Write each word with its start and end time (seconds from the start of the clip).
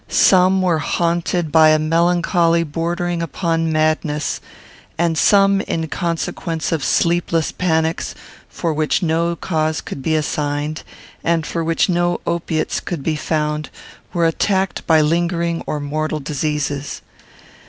Some 0.07 0.63
were 0.63 0.79
haunted 0.79 1.51
by 1.51 1.69
a 1.69 1.77
melancholy 1.77 2.63
bordering 2.63 3.21
upon 3.21 3.71
madness, 3.71 4.41
and 4.97 5.15
some, 5.15 5.61
in 5.61 5.89
consequence 5.89 6.71
of 6.71 6.83
sleepless 6.83 7.51
panics, 7.51 8.15
for 8.49 8.73
which 8.73 9.03
no 9.03 9.35
cause 9.35 9.79
could 9.79 10.01
be 10.01 10.15
assigned, 10.15 10.81
and 11.23 11.45
for 11.45 11.63
which 11.63 11.87
no 11.87 12.19
opiates 12.25 12.79
could 12.79 13.03
be 13.03 13.15
found, 13.15 13.69
were 14.11 14.25
attacked 14.25 14.87
by 14.87 15.01
lingering 15.01 15.63
or 15.67 15.79
mortal 15.79 16.19
diseases. 16.19 17.03